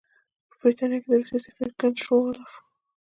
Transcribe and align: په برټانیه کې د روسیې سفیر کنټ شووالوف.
په 0.49 0.55
برټانیه 0.61 0.97
کې 1.01 1.07
د 1.09 1.13
روسیې 1.19 1.39
سفیر 1.45 1.69
کنټ 1.79 1.95
شووالوف. 2.05 2.53